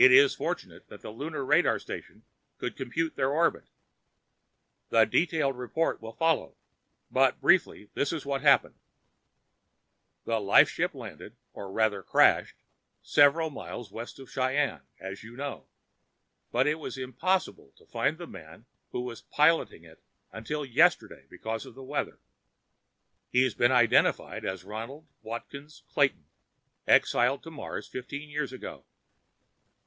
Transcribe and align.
It 0.00 0.12
is 0.12 0.32
fortunate 0.36 0.86
that 0.86 1.00
the 1.00 1.10
Lunar 1.10 1.44
radar 1.44 1.80
stations 1.80 2.22
could 2.58 2.76
compute 2.76 3.16
their 3.16 3.32
orbit. 3.32 3.66
The 4.90 5.04
detailed 5.06 5.54
official 5.56 5.58
report 5.58 6.00
will 6.00 6.12
follow, 6.12 6.54
but 7.10 7.40
briefly, 7.40 7.90
this 7.94 8.12
is 8.12 8.24
what 8.24 8.42
happened: 8.42 8.76
The 10.24 10.38
lifeship 10.38 10.94
landed—or, 10.94 11.72
rather, 11.72 12.04
crashed—several 12.04 13.50
miles 13.50 13.90
west 13.90 14.20
of 14.20 14.30
Cheyenne, 14.30 14.82
as 15.00 15.24
you 15.24 15.34
know, 15.36 15.66
but 16.52 16.68
it 16.68 16.78
was 16.78 16.96
impossible 16.96 17.72
to 17.76 17.84
find 17.84 18.18
the 18.18 18.28
man 18.28 18.66
who 18.92 19.00
was 19.00 19.22
piloting 19.22 19.82
it 19.82 20.00
until 20.30 20.64
yesterday 20.64 21.26
because 21.28 21.66
of 21.66 21.74
the 21.74 21.82
weather. 21.82 22.20
He 23.32 23.42
has 23.42 23.54
been 23.54 23.72
identified 23.72 24.44
as 24.44 24.62
Ronald 24.62 25.08
Watkins 25.22 25.82
Clayton, 25.88 26.26
exiled 26.86 27.42
to 27.42 27.50
Mars 27.50 27.88
fifteen 27.88 28.28
years 28.28 28.52
ago. 28.52 28.84